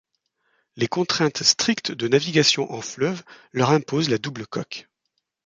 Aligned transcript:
Les 0.77 0.87
contraintes 0.87 1.43
strictes 1.43 1.91
de 1.91 2.07
navigation 2.07 2.73
en 2.73 2.81
fleuve 2.81 3.21
leur 3.51 3.69
imposent 3.69 4.09
la 4.09 4.17
double 4.17 4.47
coque. 4.47 4.89